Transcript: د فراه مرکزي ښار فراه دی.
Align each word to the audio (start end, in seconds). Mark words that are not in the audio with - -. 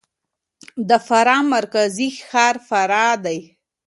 د 0.89 0.91
فراه 1.07 1.43
مرکزي 1.55 2.09
ښار 2.27 2.55
فراه 2.67 3.13
دی. 3.25 3.39